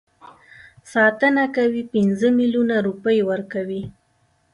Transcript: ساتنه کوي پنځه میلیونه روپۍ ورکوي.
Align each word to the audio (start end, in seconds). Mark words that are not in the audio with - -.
ساتنه 0.93 1.43
کوي 1.55 1.83
پنځه 1.93 2.27
میلیونه 2.39 2.75
روپۍ 2.87 3.19
ورکوي. 3.29 3.81